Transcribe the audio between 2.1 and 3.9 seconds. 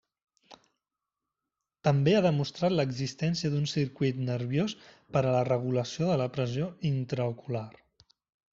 ha demostrat l'existència d'un